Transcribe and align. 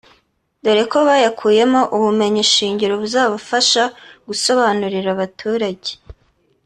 dore 0.63 0.83
ko 0.91 0.97
bayakuyemo 1.07 1.81
ubumenyi 1.95 2.43
shingiro 2.53 2.93
buzabafasha 3.01 3.83
gusobanurira 4.27 5.09
abaturage 5.15 5.91